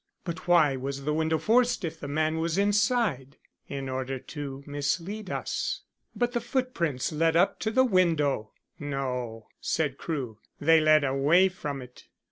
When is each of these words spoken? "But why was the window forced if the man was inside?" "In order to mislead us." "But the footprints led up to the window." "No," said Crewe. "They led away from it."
"But 0.25 0.47
why 0.47 0.75
was 0.75 1.03
the 1.03 1.13
window 1.13 1.37
forced 1.37 1.85
if 1.85 1.99
the 1.99 2.07
man 2.07 2.39
was 2.39 2.57
inside?" 2.57 3.37
"In 3.69 3.87
order 3.87 4.17
to 4.17 4.63
mislead 4.65 5.29
us." 5.29 5.83
"But 6.15 6.31
the 6.31 6.41
footprints 6.41 7.11
led 7.11 7.35
up 7.35 7.59
to 7.59 7.69
the 7.69 7.85
window." 7.85 8.51
"No," 8.79 9.49
said 9.59 9.99
Crewe. 9.99 10.39
"They 10.59 10.81
led 10.81 11.03
away 11.03 11.49
from 11.49 11.83
it." 11.83 12.05